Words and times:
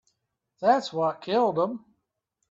That's 0.61 0.91
what 0.91 1.21
killed 1.21 1.59
him. 1.59 1.85